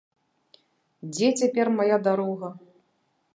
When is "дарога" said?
2.09-2.49